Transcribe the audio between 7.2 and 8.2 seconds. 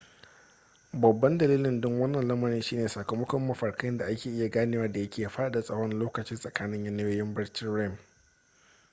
barcin rem